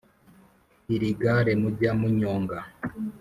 Iri 0.95 1.09
gare 1.21 1.53
mujya 1.61 1.91
munyoga 1.99 2.57